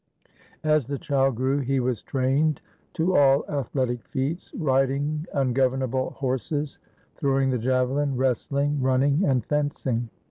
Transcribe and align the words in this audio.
As 0.63 0.87
the 0.87 0.97
child 0.97 1.35
grew, 1.35 1.59
he 1.59 1.79
was 1.79 2.01
trained 2.01 2.59
to 2.93 3.15
all 3.15 3.45
athletic 3.47 4.03
feats, 4.07 4.51
riding 4.55 5.27
ungovernable 5.31 6.09
horses, 6.17 6.79
throwing 7.17 7.51
the 7.51 7.59
javelin, 7.59 8.17
wrestling, 8.17 8.81
running, 8.81 9.23
and 9.23 9.45
fencing. 9.45 10.09